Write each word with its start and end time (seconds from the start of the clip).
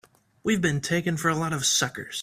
We've 0.43 0.59
been 0.61 0.81
taken 0.81 1.15
for 1.15 1.29
a 1.29 1.35
lot 1.35 1.53
of 1.53 1.63
suckers! 1.63 2.19